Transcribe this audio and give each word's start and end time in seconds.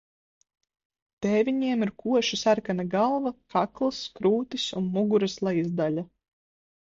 Tēviņiem 1.25 1.83
ir 1.87 1.91
koši 2.03 2.39
sarkana 2.43 2.85
galva, 2.95 3.33
kakls, 3.55 4.01
krūtis 4.21 4.65
un 4.81 4.87
muguras 4.97 5.37
lejas 5.49 5.69
daļa. 5.81 6.07